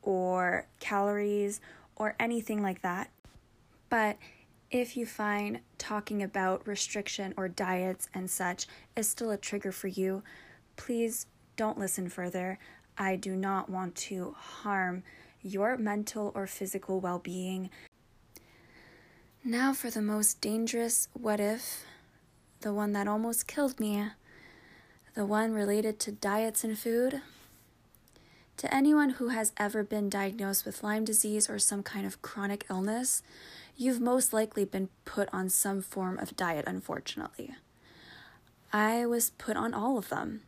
or 0.01 0.67
calories 0.79 1.62
or 1.96 2.15
anything 2.20 2.62
like 2.62 2.82
that. 2.82 3.10
But 3.89 4.17
if 4.70 4.98
you 4.98 5.06
find 5.06 5.62
talking 5.77 6.22
about 6.22 6.67
restriction 6.67 7.34
or 7.38 7.48
diets 7.48 8.10
and 8.13 8.29
such 8.29 8.67
is 8.96 9.08
still 9.10 9.32
a 9.32 9.38
trigger 9.38 9.72
for 9.72 9.88
you, 9.88 10.22
please 10.75 11.27
don't 11.56 11.79
listen 11.79 12.10
further. 12.10 12.60
I 12.98 13.15
do 13.15 13.36
not 13.36 13.70
want 13.70 13.96
to 13.96 14.36
harm 14.38 15.03
your 15.41 15.77
mental 15.77 16.32
or 16.36 16.46
physical 16.46 17.00
well 17.00 17.20
being. 17.20 17.70
Now, 19.50 19.72
for 19.72 19.89
the 19.89 20.01
most 20.01 20.42
dangerous 20.42 21.08
what 21.13 21.39
if, 21.39 21.86
the 22.60 22.74
one 22.74 22.92
that 22.92 23.08
almost 23.08 23.48
killed 23.48 23.80
me, 23.80 24.10
the 25.13 25.25
one 25.25 25.54
related 25.54 26.01
to 26.01 26.12
diets 26.12 26.66
and 26.66 26.77
food. 26.77 27.22
To 28.58 28.75
anyone 28.75 29.12
who 29.12 29.30
has 29.30 29.54
ever 29.56 29.86
been 29.86 30.10
diagnosed 30.10 30.66
with 30.66 30.84
Lyme 30.84 31.06
disease 31.06 31.50
or 31.50 31.60
some 31.60 31.82
kind 31.82 32.06
of 32.06 32.22
chronic 32.22 32.66
illness, 32.70 33.24
you've 33.77 34.01
most 34.01 34.34
likely 34.34 34.66
been 34.66 34.89
put 35.06 35.30
on 35.32 35.48
some 35.48 35.82
form 35.82 36.20
of 36.20 36.36
diet, 36.36 36.66
unfortunately. 36.68 37.56
I 38.74 39.06
was 39.06 39.30
put 39.30 39.56
on 39.56 39.74
all 39.74 39.98
of 39.98 40.10
them. 40.10 40.42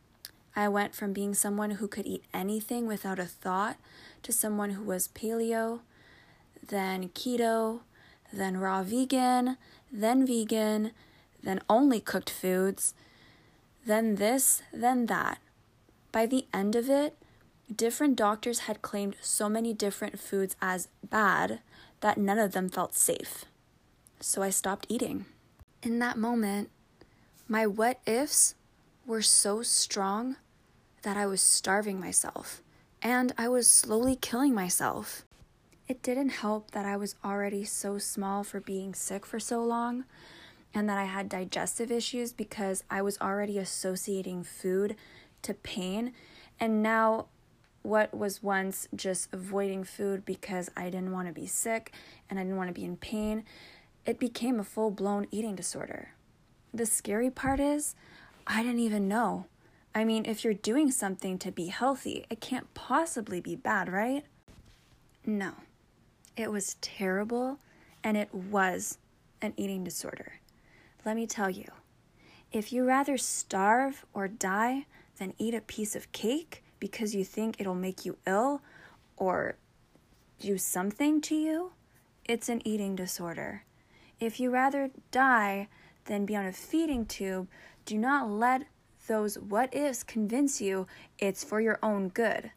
I 0.54 0.68
went 0.68 0.94
from 0.94 1.14
being 1.14 1.32
someone 1.32 1.70
who 1.70 1.88
could 1.88 2.04
eat 2.04 2.24
anything 2.34 2.86
without 2.86 3.18
a 3.18 3.24
thought 3.24 3.78
to 4.24 4.30
someone 4.30 4.72
who 4.72 4.84
was 4.84 5.08
paleo, 5.08 5.80
then 6.68 7.08
keto, 7.08 7.80
then 8.32 8.56
raw 8.56 8.82
vegan, 8.82 9.56
then 9.90 10.26
vegan, 10.26 10.92
then 11.42 11.60
only 11.68 12.00
cooked 12.00 12.30
foods, 12.30 12.94
then 13.86 14.16
this, 14.16 14.62
then 14.72 15.06
that. 15.06 15.38
By 16.12 16.26
the 16.26 16.46
end 16.52 16.76
of 16.76 16.90
it, 16.90 17.16
different 17.74 18.16
doctors 18.16 18.60
had 18.60 18.82
claimed 18.82 19.16
so 19.20 19.48
many 19.48 19.72
different 19.72 20.18
foods 20.18 20.56
as 20.60 20.88
bad 21.08 21.60
that 22.00 22.18
none 22.18 22.38
of 22.38 22.52
them 22.52 22.68
felt 22.68 22.94
safe. 22.94 23.44
So 24.20 24.42
I 24.42 24.50
stopped 24.50 24.86
eating. 24.88 25.26
In 25.82 25.98
that 26.00 26.18
moment, 26.18 26.70
my 27.48 27.66
what 27.66 28.00
ifs 28.06 28.54
were 29.06 29.22
so 29.22 29.62
strong 29.62 30.36
that 31.02 31.16
I 31.16 31.26
was 31.26 31.40
starving 31.40 31.98
myself 31.98 32.62
and 33.02 33.32
I 33.38 33.48
was 33.48 33.68
slowly 33.68 34.16
killing 34.16 34.54
myself. 34.54 35.24
It 35.90 36.02
didn't 36.02 36.28
help 36.28 36.70
that 36.70 36.86
I 36.86 36.96
was 36.96 37.16
already 37.24 37.64
so 37.64 37.98
small 37.98 38.44
for 38.44 38.60
being 38.60 38.94
sick 38.94 39.26
for 39.26 39.40
so 39.40 39.64
long 39.64 40.04
and 40.72 40.88
that 40.88 40.98
I 40.98 41.06
had 41.06 41.28
digestive 41.28 41.90
issues 41.90 42.32
because 42.32 42.84
I 42.88 43.02
was 43.02 43.20
already 43.20 43.58
associating 43.58 44.44
food 44.44 44.94
to 45.42 45.52
pain. 45.52 46.12
And 46.60 46.80
now 46.80 47.26
what 47.82 48.14
was 48.14 48.40
once 48.40 48.86
just 48.94 49.32
avoiding 49.32 49.82
food 49.82 50.24
because 50.24 50.70
I 50.76 50.84
didn't 50.84 51.10
want 51.10 51.26
to 51.26 51.34
be 51.34 51.48
sick 51.48 51.92
and 52.30 52.38
I 52.38 52.44
didn't 52.44 52.56
want 52.56 52.68
to 52.68 52.80
be 52.80 52.84
in 52.84 52.96
pain, 52.96 53.42
it 54.06 54.20
became 54.20 54.60
a 54.60 54.64
full 54.64 54.92
blown 54.92 55.26
eating 55.32 55.56
disorder. 55.56 56.10
The 56.72 56.86
scary 56.86 57.30
part 57.30 57.58
is, 57.58 57.96
I 58.46 58.62
didn't 58.62 58.78
even 58.78 59.08
know. 59.08 59.46
I 59.92 60.04
mean, 60.04 60.24
if 60.24 60.44
you're 60.44 60.54
doing 60.54 60.92
something 60.92 61.36
to 61.38 61.50
be 61.50 61.66
healthy, 61.66 62.26
it 62.30 62.40
can't 62.40 62.72
possibly 62.74 63.40
be 63.40 63.56
bad, 63.56 63.88
right? 63.88 64.24
No. 65.26 65.54
It 66.36 66.50
was 66.50 66.76
terrible 66.80 67.58
and 68.02 68.16
it 68.16 68.34
was 68.34 68.98
an 69.42 69.52
eating 69.56 69.84
disorder. 69.84 70.40
Let 71.04 71.16
me 71.16 71.26
tell 71.26 71.50
you 71.50 71.66
if 72.52 72.72
you 72.72 72.84
rather 72.84 73.16
starve 73.16 74.04
or 74.12 74.26
die 74.26 74.86
than 75.18 75.34
eat 75.38 75.54
a 75.54 75.60
piece 75.60 75.94
of 75.94 76.10
cake, 76.12 76.64
because 76.80 77.14
you 77.14 77.24
think 77.24 77.56
it'll 77.58 77.74
make 77.74 78.04
you 78.04 78.16
ill 78.26 78.62
or 79.16 79.56
do 80.40 80.58
something 80.58 81.20
to 81.20 81.34
you, 81.34 81.72
it's 82.24 82.48
an 82.48 82.66
eating 82.66 82.96
disorder. 82.96 83.64
If 84.18 84.40
you 84.40 84.50
rather 84.50 84.90
die 85.10 85.68
than 86.06 86.26
be 86.26 86.34
on 86.34 86.46
a 86.46 86.52
feeding 86.52 87.06
tube, 87.06 87.48
do 87.84 87.98
not 87.98 88.28
let 88.28 88.62
those 89.06 89.38
what 89.38 89.74
ifs 89.74 90.02
convince 90.02 90.60
you 90.60 90.86
it's 91.18 91.44
for 91.44 91.60
your 91.60 91.78
own 91.82 92.08
good. 92.08 92.50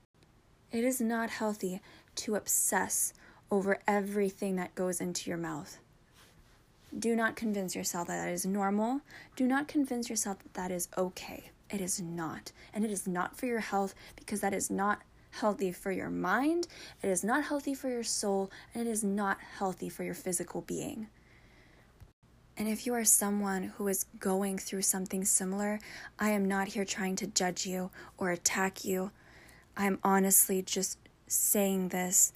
It 0.71 0.83
is 0.83 0.99
not 1.01 1.29
healthy 1.29 1.81
to 2.15 2.35
obsess 2.35 3.13
over 3.53 3.77
everything 3.87 4.55
that 4.55 4.73
goes 4.73 4.99
into 4.99 5.29
your 5.29 5.37
mouth. 5.37 5.77
Do 6.97 7.15
not 7.15 7.35
convince 7.35 7.75
yourself 7.75 8.07
that 8.07 8.25
that 8.25 8.33
is 8.33 8.47
normal. 8.47 9.01
Do 9.35 9.45
not 9.45 9.67
convince 9.67 10.09
yourself 10.09 10.39
that 10.39 10.55
that 10.55 10.71
is 10.71 10.87
okay. 10.97 11.51
It 11.69 11.79
is 11.79 12.01
not. 12.01 12.51
And 12.73 12.83
it 12.83 12.89
is 12.89 13.05
not 13.05 13.37
for 13.37 13.45
your 13.45 13.59
health 13.59 13.93
because 14.15 14.41
that 14.41 14.55
is 14.55 14.71
not 14.71 15.01
healthy 15.29 15.71
for 15.71 15.91
your 15.91 16.09
mind, 16.09 16.67
it 17.01 17.09
is 17.09 17.23
not 17.23 17.43
healthy 17.43 17.75
for 17.75 17.89
your 17.89 18.03
soul, 18.03 18.51
and 18.73 18.87
it 18.87 18.89
is 18.89 19.03
not 19.03 19.37
healthy 19.57 19.89
for 19.89 20.03
your 20.03 20.13
physical 20.15 20.61
being. 20.61 21.07
And 22.57 22.67
if 22.67 22.87
you 22.87 22.93
are 22.95 23.05
someone 23.05 23.73
who 23.77 23.87
is 23.87 24.05
going 24.19 24.57
through 24.57 24.83
something 24.83 25.25
similar, 25.25 25.79
I 26.19 26.31
am 26.31 26.47
not 26.47 26.69
here 26.69 26.85
trying 26.85 27.15
to 27.17 27.27
judge 27.27 27.67
you 27.67 27.91
or 28.17 28.31
attack 28.31 28.83
you. 28.83 29.11
I 29.77 29.85
am 29.85 29.99
honestly 30.03 30.63
just 30.63 30.97
saying 31.27 31.89
this 31.89 32.31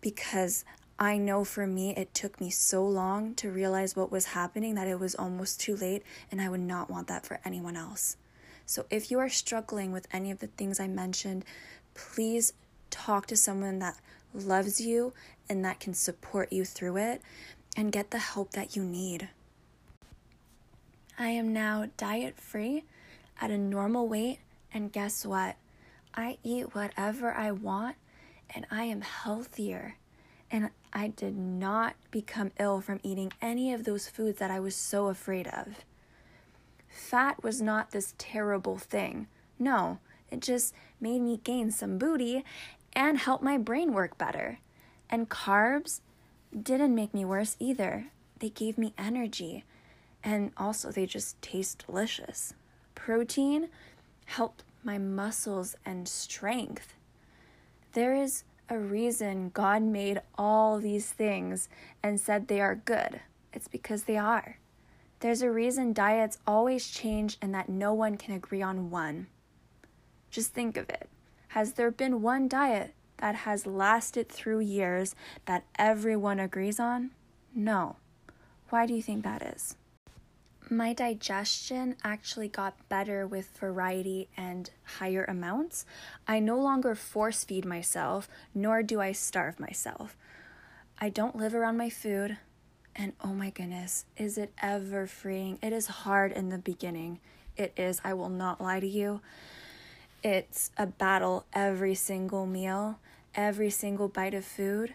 because 0.00 0.64
I 0.98 1.16
know 1.16 1.44
for 1.44 1.66
me 1.66 1.94
it 1.96 2.12
took 2.12 2.40
me 2.40 2.50
so 2.50 2.84
long 2.84 3.34
to 3.36 3.50
realize 3.50 3.94
what 3.94 4.10
was 4.10 4.26
happening 4.26 4.74
that 4.74 4.88
it 4.88 4.98
was 4.98 5.14
almost 5.14 5.60
too 5.60 5.76
late, 5.76 6.02
and 6.30 6.40
I 6.40 6.48
would 6.48 6.60
not 6.60 6.90
want 6.90 7.06
that 7.08 7.24
for 7.24 7.40
anyone 7.44 7.76
else. 7.76 8.16
So 8.66 8.84
if 8.90 9.10
you 9.10 9.18
are 9.18 9.28
struggling 9.28 9.92
with 9.92 10.08
any 10.12 10.30
of 10.30 10.40
the 10.40 10.48
things 10.48 10.80
I 10.80 10.88
mentioned, 10.88 11.44
please 11.94 12.52
talk 12.90 13.26
to 13.26 13.36
someone 13.36 13.78
that 13.78 13.98
loves 14.34 14.80
you 14.80 15.12
and 15.48 15.64
that 15.64 15.80
can 15.80 15.94
support 15.94 16.52
you 16.52 16.64
through 16.64 16.96
it 16.98 17.22
and 17.76 17.92
get 17.92 18.10
the 18.10 18.18
help 18.18 18.50
that 18.52 18.76
you 18.76 18.82
need. 18.82 19.28
I 21.18 21.28
am 21.28 21.52
now 21.52 21.86
diet 21.96 22.38
free 22.38 22.84
at 23.40 23.50
a 23.50 23.58
normal 23.58 24.08
weight, 24.08 24.40
and 24.72 24.92
guess 24.92 25.24
what? 25.24 25.56
I 26.14 26.38
eat 26.42 26.74
whatever 26.74 27.32
I 27.32 27.52
want 27.52 27.96
and 28.54 28.66
I 28.70 28.84
am 28.84 29.00
healthier. 29.00 29.96
And 30.50 30.70
I 30.92 31.08
did 31.08 31.36
not 31.36 31.94
become 32.10 32.52
ill 32.58 32.80
from 32.80 33.00
eating 33.02 33.32
any 33.42 33.72
of 33.72 33.84
those 33.84 34.08
foods 34.08 34.38
that 34.38 34.50
I 34.50 34.60
was 34.60 34.74
so 34.74 35.08
afraid 35.08 35.46
of. 35.46 35.84
Fat 36.88 37.42
was 37.42 37.60
not 37.60 37.90
this 37.90 38.14
terrible 38.16 38.78
thing. 38.78 39.26
No, 39.58 39.98
it 40.30 40.40
just 40.40 40.74
made 41.00 41.20
me 41.20 41.40
gain 41.42 41.70
some 41.70 41.98
booty 41.98 42.44
and 42.94 43.18
help 43.18 43.42
my 43.42 43.58
brain 43.58 43.92
work 43.92 44.16
better. 44.16 44.58
And 45.10 45.28
carbs 45.28 46.00
didn't 46.62 46.94
make 46.94 47.12
me 47.12 47.24
worse 47.24 47.56
either. 47.58 48.06
They 48.38 48.50
gave 48.50 48.78
me 48.78 48.94
energy. 48.96 49.64
And 50.24 50.52
also, 50.56 50.90
they 50.90 51.06
just 51.06 51.40
taste 51.40 51.84
delicious. 51.86 52.54
Protein 52.94 53.68
helped 54.24 54.64
my 54.82 54.98
muscles 54.98 55.76
and 55.84 56.08
strength. 56.08 56.94
There 57.92 58.14
is 58.14 58.44
a 58.68 58.78
reason 58.78 59.50
God 59.54 59.82
made 59.82 60.20
all 60.36 60.78
these 60.78 61.10
things 61.10 61.68
and 62.02 62.20
said 62.20 62.48
they 62.48 62.60
are 62.60 62.74
good. 62.74 63.20
It's 63.52 63.68
because 63.68 64.04
they 64.04 64.16
are. 64.16 64.58
There's 65.20 65.42
a 65.42 65.50
reason 65.50 65.92
diets 65.92 66.38
always 66.46 66.90
change 66.90 67.38
and 67.40 67.54
that 67.54 67.68
no 67.68 67.92
one 67.92 68.16
can 68.16 68.34
agree 68.34 68.62
on 68.62 68.90
one. 68.90 69.26
Just 70.30 70.52
think 70.52 70.76
of 70.76 70.88
it. 70.90 71.08
Has 71.48 71.72
there 71.72 71.90
been 71.90 72.22
one 72.22 72.46
diet 72.46 72.94
that 73.16 73.34
has 73.34 73.66
lasted 73.66 74.28
through 74.28 74.60
years 74.60 75.14
that 75.46 75.64
everyone 75.76 76.38
agrees 76.38 76.78
on? 76.78 77.10
No. 77.54 77.96
Why 78.68 78.86
do 78.86 78.94
you 78.94 79.02
think 79.02 79.24
that 79.24 79.42
is? 79.42 79.76
My 80.70 80.92
digestion 80.92 81.96
actually 82.04 82.48
got 82.48 82.88
better 82.90 83.26
with 83.26 83.56
variety 83.58 84.28
and 84.36 84.68
higher 84.84 85.24
amounts. 85.24 85.86
I 86.26 86.40
no 86.40 86.58
longer 86.58 86.94
force 86.94 87.42
feed 87.42 87.64
myself, 87.64 88.28
nor 88.54 88.82
do 88.82 89.00
I 89.00 89.12
starve 89.12 89.58
myself. 89.58 90.16
I 91.00 91.08
don't 91.08 91.36
live 91.36 91.54
around 91.54 91.76
my 91.78 91.88
food 91.90 92.36
And 92.96 93.12
oh 93.22 93.32
my 93.32 93.50
goodness, 93.50 94.04
is 94.16 94.36
it 94.36 94.52
ever 94.60 95.06
freeing? 95.06 95.58
It 95.62 95.72
is 95.72 95.86
hard 95.86 96.32
in 96.32 96.48
the 96.48 96.58
beginning. 96.58 97.20
It 97.56 97.72
is, 97.76 98.00
I 98.02 98.12
will 98.14 98.28
not 98.28 98.60
lie 98.60 98.80
to 98.80 98.86
you. 98.88 99.20
It's 100.24 100.72
a 100.76 100.86
battle 100.86 101.46
every 101.52 101.94
single 101.94 102.44
meal, 102.44 102.98
every 103.36 103.70
single 103.70 104.08
bite 104.08 104.34
of 104.34 104.44
food. 104.44 104.94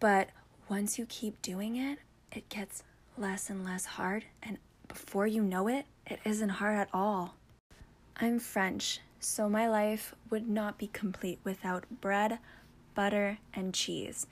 But 0.00 0.30
once 0.68 0.98
you 0.98 1.06
keep 1.06 1.40
doing 1.40 1.76
it, 1.76 2.00
it 2.32 2.48
gets 2.48 2.82
less 3.16 3.48
and 3.48 3.64
less 3.64 3.84
hard. 3.86 4.24
And 4.42 4.58
before 4.88 5.26
you 5.26 5.42
know 5.42 5.68
it, 5.68 5.86
it 6.06 6.20
isn't 6.24 6.48
hard 6.48 6.76
at 6.78 6.88
all. 6.92 7.34
I'm 8.16 8.38
French, 8.38 9.00
so 9.20 9.48
my 9.48 9.68
life 9.68 10.14
would 10.30 10.48
not 10.48 10.78
be 10.78 10.86
complete 10.88 11.38
without 11.44 11.84
bread, 12.00 12.38
butter, 12.94 13.38
and 13.54 13.74
cheese. 13.74 14.26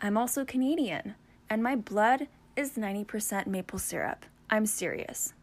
I'm 0.00 0.16
also 0.16 0.44
Canadian, 0.44 1.14
and 1.48 1.62
my 1.62 1.76
blood 1.76 2.28
is 2.56 2.72
90% 2.72 3.46
maple 3.46 3.78
syrup. 3.78 4.24
I'm 4.48 4.66
serious. 4.66 5.34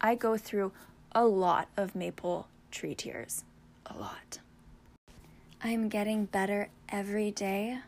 I 0.00 0.14
go 0.14 0.36
through 0.36 0.72
a 1.12 1.26
lot 1.26 1.68
of 1.76 1.94
maple 1.94 2.48
tree 2.70 2.94
tears. 2.94 3.44
A 3.86 3.96
lot. 3.98 4.38
I'm 5.62 5.88
getting 5.88 6.26
better 6.26 6.68
every 6.88 7.30
day, 7.30 7.78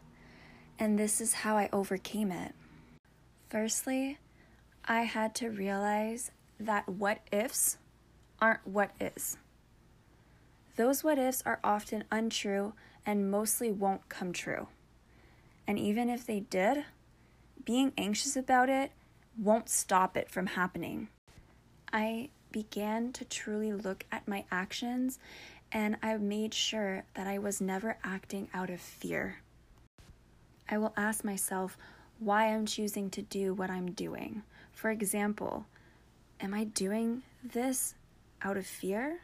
and 0.78 0.98
this 0.98 1.20
is 1.20 1.34
how 1.34 1.56
I 1.56 1.68
overcame 1.72 2.32
it. 2.32 2.54
Firstly, 3.48 4.18
I 4.84 5.02
had 5.02 5.34
to 5.36 5.50
realize 5.50 6.30
that 6.58 6.88
what 6.88 7.20
ifs 7.30 7.78
aren't 8.40 8.66
what 8.66 8.90
is. 9.00 9.36
Those 10.76 11.04
what 11.04 11.18
ifs 11.18 11.42
are 11.44 11.60
often 11.62 12.04
untrue 12.10 12.72
and 13.04 13.30
mostly 13.30 13.70
won't 13.70 14.08
come 14.08 14.32
true. 14.32 14.68
And 15.66 15.78
even 15.78 16.08
if 16.08 16.26
they 16.26 16.40
did, 16.40 16.84
being 17.64 17.92
anxious 17.96 18.36
about 18.36 18.68
it 18.68 18.92
won't 19.38 19.68
stop 19.68 20.16
it 20.16 20.30
from 20.30 20.46
happening. 20.46 21.08
I 21.92 22.30
began 22.50 23.12
to 23.12 23.24
truly 23.24 23.72
look 23.72 24.04
at 24.10 24.26
my 24.26 24.44
actions 24.50 25.18
and 25.72 25.96
I 26.02 26.16
made 26.16 26.52
sure 26.52 27.04
that 27.14 27.26
I 27.26 27.38
was 27.38 27.60
never 27.60 27.96
acting 28.02 28.48
out 28.52 28.70
of 28.70 28.80
fear. 28.80 29.38
I 30.68 30.78
will 30.78 30.92
ask 30.96 31.24
myself 31.24 31.76
why 32.18 32.46
I'm 32.46 32.66
choosing 32.66 33.10
to 33.10 33.22
do 33.22 33.54
what 33.54 33.70
I'm 33.70 33.92
doing. 33.92 34.42
For 34.80 34.90
example, 34.90 35.66
am 36.40 36.54
I 36.54 36.64
doing 36.64 37.20
this 37.44 37.96
out 38.40 38.56
of 38.56 38.64
fear 38.64 39.20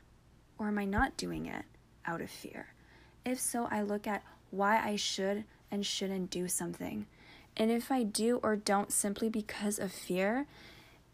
or 0.58 0.68
am 0.68 0.78
I 0.78 0.84
not 0.84 1.16
doing 1.16 1.46
it 1.46 1.64
out 2.04 2.20
of 2.20 2.28
fear? 2.28 2.74
If 3.24 3.40
so, 3.40 3.66
I 3.70 3.80
look 3.80 4.06
at 4.06 4.22
why 4.50 4.78
I 4.78 4.96
should 4.96 5.44
and 5.70 5.86
shouldn't 5.86 6.28
do 6.28 6.46
something. 6.46 7.06
And 7.56 7.70
if 7.70 7.90
I 7.90 8.02
do 8.02 8.38
or 8.42 8.54
don't 8.54 8.92
simply 8.92 9.30
because 9.30 9.78
of 9.78 9.92
fear, 9.92 10.46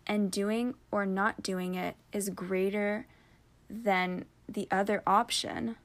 and 0.09 0.33
doing 0.33 0.75
or 0.91 1.07
not 1.07 1.45
doing 1.45 1.77
it 1.77 1.95
is 2.13 2.29
greater 2.29 3.07
than 3.71 4.25
the 4.49 4.67
other 4.73 5.05
option, 5.07 5.77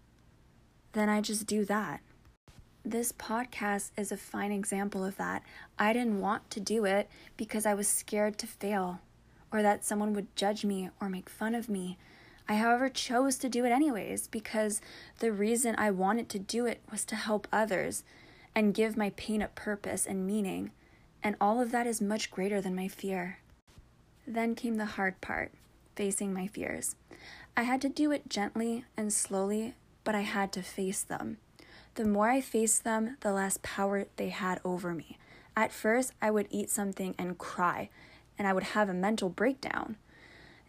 then 0.94 1.10
I 1.10 1.22
just 1.22 1.46
do 1.46 1.64
that. 1.66 2.02
This 2.88 3.12
podcast 3.12 3.92
is 3.98 4.14
a 4.14 4.16
fine 4.16 4.54
example 4.54 5.04
of 5.04 5.18
that. 5.18 5.44
I 5.78 5.92
didn't 5.92 6.22
want 6.22 6.50
to 6.52 6.62
do 6.62 6.86
it 6.86 7.10
because 7.36 7.66
I 7.66 7.74
was 7.74 7.86
scared 7.86 8.38
to 8.38 8.48
fail 8.48 9.02
or 9.52 9.62
that 9.62 9.84
someone 9.84 10.14
would 10.14 10.34
judge 10.38 10.64
me 10.64 10.90
or 11.02 11.10
make 11.10 11.28
fun 11.28 11.54
of 11.54 11.68
me. 11.68 11.98
I, 12.48 12.54
however, 12.56 12.88
chose 12.88 13.36
to 13.40 13.50
do 13.50 13.66
it 13.66 13.74
anyways 13.74 14.30
because 14.30 14.80
the 15.20 15.34
reason 15.34 15.76
I 15.78 15.92
wanted 15.92 16.30
to 16.30 16.40
do 16.40 16.66
it 16.66 16.80
was 16.90 17.04
to 17.08 17.18
help 17.18 17.46
others 17.52 18.06
and 18.56 18.74
give 18.74 18.96
my 18.96 19.10
pain 19.18 19.42
a 19.42 19.50
purpose 19.50 20.06
and 20.06 20.26
meaning, 20.26 20.72
and 21.22 21.36
all 21.42 21.60
of 21.60 21.74
that 21.74 21.88
is 21.88 22.00
much 22.00 22.32
greater 22.32 22.62
than 22.62 22.74
my 22.74 22.88
fear. 22.88 23.40
Then 24.26 24.56
came 24.56 24.76
the 24.76 24.86
hard 24.86 25.20
part 25.20 25.52
facing 25.98 26.34
my 26.34 26.48
fears. 26.48 26.96
I 27.58 27.64
had 27.64 27.82
to 27.82 27.90
do 27.90 28.14
it 28.14 28.30
gently 28.30 28.86
and 28.96 29.12
slowly, 29.12 29.74
but 30.06 30.16
I 30.16 30.22
had 30.22 30.54
to 30.54 30.62
face 30.62 31.02
them. 31.02 31.40
The 31.98 32.06
more 32.06 32.30
I 32.30 32.42
faced 32.42 32.84
them, 32.84 33.18
the 33.22 33.34
less 33.34 33.58
power 33.64 34.06
they 34.18 34.30
had 34.30 34.62
over 34.64 34.94
me. 34.94 35.18
At 35.56 35.72
first, 35.72 36.14
I 36.22 36.30
would 36.30 36.46
eat 36.52 36.70
something 36.70 37.16
and 37.18 37.40
cry, 37.40 37.90
and 38.38 38.48
I 38.48 38.54
would 38.54 38.76
have 38.76 38.88
a 38.88 38.94
mental 38.94 39.30
breakdown. 39.30 39.98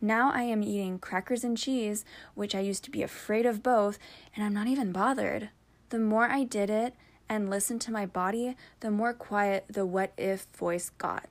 Now 0.00 0.32
I 0.32 0.44
am 0.44 0.62
eating 0.62 0.98
crackers 0.98 1.44
and 1.44 1.58
cheese, 1.58 2.06
which 2.34 2.54
I 2.54 2.60
used 2.60 2.82
to 2.84 2.90
be 2.90 3.02
afraid 3.02 3.44
of 3.44 3.62
both, 3.62 3.98
and 4.34 4.42
I'm 4.42 4.54
not 4.54 4.68
even 4.68 4.90
bothered. 4.90 5.50
The 5.90 5.98
more 5.98 6.30
I 6.30 6.44
did 6.44 6.70
it, 6.70 6.94
and 7.28 7.50
listened 7.50 7.82
to 7.82 7.92
my 7.92 8.06
body, 8.06 8.56
the 8.80 8.90
more 8.90 9.12
quiet 9.12 9.66
the 9.68 9.84
what 9.84 10.14
if 10.16 10.46
voice 10.56 10.88
got. 10.96 11.28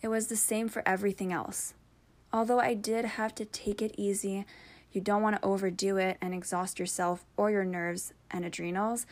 It 0.00 0.08
was 0.08 0.28
the 0.28 0.36
same 0.36 0.70
for 0.70 0.82
everything 0.88 1.30
else. 1.30 1.74
Although 2.32 2.60
I 2.60 2.72
did 2.72 3.04
have 3.04 3.34
to 3.34 3.44
take 3.44 3.82
it 3.82 3.94
easy, 3.98 4.46
you 4.92 5.02
don't 5.02 5.20
want 5.20 5.36
to 5.36 5.44
overdo 5.46 5.98
it 5.98 6.16
and 6.22 6.32
exhaust 6.32 6.78
yourself 6.78 7.26
or 7.36 7.50
your 7.50 7.66
nerves 7.66 8.14
and 8.30 8.44
adrenals. 8.44 9.06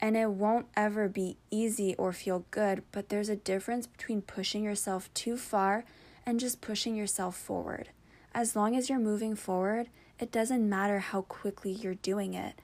And 0.00 0.16
it 0.16 0.30
won't 0.30 0.66
ever 0.76 1.08
be 1.08 1.36
easy 1.50 1.94
or 1.96 2.12
feel 2.12 2.44
good, 2.50 2.82
but 2.92 3.08
there's 3.08 3.28
a 3.28 3.36
difference 3.36 3.86
between 3.86 4.22
pushing 4.22 4.62
yourself 4.62 5.12
too 5.12 5.36
far 5.36 5.84
and 6.24 6.38
just 6.38 6.60
pushing 6.60 6.94
yourself 6.94 7.36
forward. 7.36 7.88
As 8.32 8.54
long 8.54 8.76
as 8.76 8.88
you're 8.88 8.98
moving 8.98 9.34
forward, 9.34 9.88
it 10.20 10.30
doesn't 10.30 10.68
matter 10.68 11.00
how 11.00 11.22
quickly 11.22 11.72
you're 11.72 11.94
doing 11.94 12.34
it. 12.34 12.54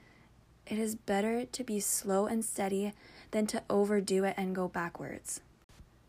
It 0.65 0.79
is 0.79 0.95
better 0.95 1.45
to 1.45 1.63
be 1.63 1.79
slow 1.79 2.25
and 2.25 2.43
steady 2.43 2.93
than 3.31 3.47
to 3.47 3.63
overdo 3.69 4.23
it 4.23 4.35
and 4.37 4.55
go 4.55 4.67
backwards. 4.67 5.41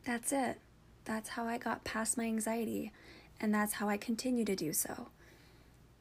That's 0.04 0.32
it. 0.32 0.58
That's 1.04 1.30
how 1.30 1.46
I 1.46 1.58
got 1.58 1.84
past 1.84 2.16
my 2.16 2.24
anxiety, 2.24 2.92
and 3.40 3.54
that's 3.54 3.74
how 3.74 3.88
I 3.88 3.96
continue 3.96 4.44
to 4.44 4.56
do 4.56 4.72
so. 4.72 5.08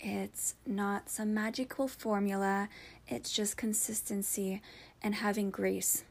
It's 0.08 0.54
not 0.68 1.10
some 1.10 1.34
magical 1.34 1.88
formula, 1.88 2.70
it's 3.08 3.32
just 3.32 3.58
consistency 3.58 4.62
and 5.02 5.16
having 5.16 5.50
grace. 5.50 6.04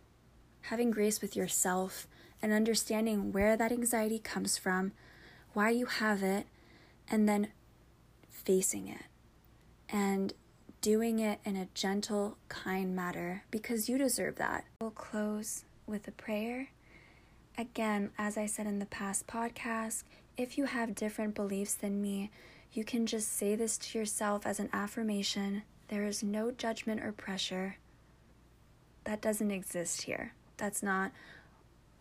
Having 0.62 0.90
grace 0.90 1.20
with 1.22 1.37
yourself 1.37 2.09
and 2.42 2.52
understanding 2.52 3.30
where 3.30 3.57
that 3.57 3.70
anxiety 3.70 4.18
comes 4.18 4.59
from, 4.59 4.90
why 5.52 5.70
you 5.70 5.87
have 5.87 6.24
it, 6.24 6.48
and 7.09 7.28
then 7.28 7.52
facing 8.28 8.88
it. 8.88 9.02
And 9.88 10.33
doing 10.80 11.20
it 11.20 11.38
in 11.44 11.54
a 11.54 11.68
gentle, 11.72 12.37
kind 12.48 12.96
manner 12.96 13.44
because 13.52 13.88
you 13.88 13.96
deserve 13.96 14.35
that. 14.37 14.64
We'll 14.80 14.90
close 14.90 15.64
with 15.87 16.09
a 16.09 16.12
prayer. 16.12 16.70
Again, 17.57 18.11
as 18.18 18.37
I 18.37 18.46
said 18.46 18.66
in 18.66 18.80
the 18.80 18.87
past 18.87 19.28
podcast, 19.28 20.02
if 20.37 20.59
you 20.59 20.64
have 20.64 20.96
different 20.96 21.37
beliefs 21.37 21.74
than 21.74 22.02
me, 22.02 22.33
you 22.74 22.84
can 22.84 23.06
just 23.06 23.32
say 23.32 23.54
this 23.54 23.78
to 23.78 23.98
yourself 23.98 24.46
as 24.46 24.58
an 24.58 24.68
affirmation. 24.72 25.62
There 25.88 26.04
is 26.04 26.24
no 26.24 26.50
judgment 26.50 27.02
or 27.02 27.12
pressure. 27.12 27.76
That 29.04 29.20
doesn't 29.20 29.52
exist 29.52 30.02
here. 30.02 30.32
That's 30.56 30.82
not 30.82 31.12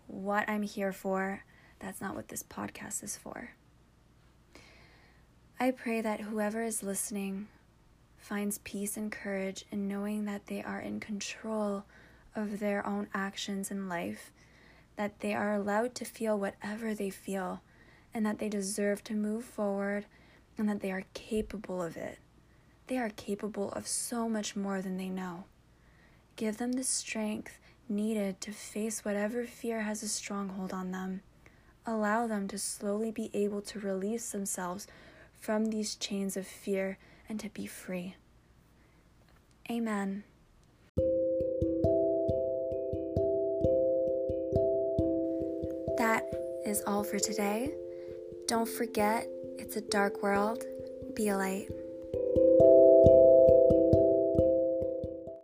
what 0.07 0.49
I'm 0.49 0.63
here 0.63 0.91
for. 0.91 1.43
That's 1.79 2.01
not 2.01 2.15
what 2.15 2.29
this 2.29 2.41
podcast 2.41 3.03
is 3.03 3.15
for. 3.15 3.51
I 5.59 5.69
pray 5.69 6.01
that 6.01 6.21
whoever 6.21 6.63
is 6.63 6.81
listening 6.81 7.47
finds 8.17 8.57
peace 8.59 8.97
and 8.97 9.11
courage 9.11 9.65
in 9.71 9.87
knowing 9.87 10.25
that 10.25 10.47
they 10.47 10.63
are 10.63 10.79
in 10.79 10.99
control 10.99 11.83
of 12.35 12.59
their 12.59 12.85
own 12.87 13.07
actions 13.13 13.69
in 13.69 13.87
life, 13.87 14.31
that 14.95 15.19
they 15.19 15.35
are 15.35 15.53
allowed 15.53 15.93
to 15.95 16.05
feel 16.05 16.39
whatever 16.39 16.95
they 16.95 17.11
feel, 17.11 17.61
and 18.11 18.25
that 18.25 18.39
they 18.39 18.49
deserve 18.49 19.03
to 19.03 19.13
move 19.13 19.43
forward, 19.43 20.05
and 20.57 20.69
that 20.69 20.81
they 20.81 20.91
are 20.91 21.03
capable 21.13 21.81
of 21.81 21.97
it. 21.97 22.19
They 22.87 22.97
are 22.97 23.09
capable 23.09 23.71
of 23.71 23.87
so 23.87 24.27
much 24.27 24.55
more 24.55 24.81
than 24.81 24.97
they 24.97 25.09
know. 25.09 25.45
Give 26.35 26.57
them 26.57 26.73
the 26.73 26.83
strength 26.83 27.59
needed 27.89 28.41
to 28.41 28.51
face 28.51 29.05
whatever 29.05 29.45
fear 29.45 29.81
has 29.81 30.03
a 30.03 30.07
stronghold 30.07 30.73
on 30.73 30.91
them. 30.91 31.21
Allow 31.85 32.27
them 32.27 32.47
to 32.47 32.57
slowly 32.57 33.11
be 33.11 33.29
able 33.33 33.61
to 33.61 33.79
release 33.79 34.31
themselves 34.31 34.87
from 35.39 35.65
these 35.65 35.95
chains 35.95 36.37
of 36.37 36.47
fear 36.47 36.97
and 37.27 37.39
to 37.39 37.49
be 37.49 37.67
free. 37.67 38.15
Amen. 39.69 40.23
That 45.97 46.23
is 46.65 46.81
all 46.87 47.03
for 47.03 47.19
today. 47.19 47.73
Don't 48.47 48.67
forget, 48.67 49.27
it's 49.57 49.75
a 49.75 49.81
dark 49.81 50.21
world. 50.23 50.63
Be 51.15 51.29
a 51.29 51.37
light. 51.37 51.69